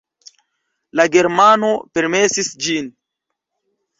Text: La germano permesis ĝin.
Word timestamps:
La 0.99 1.05
germano 1.15 1.69
permesis 1.99 2.51
ĝin. 2.69 2.89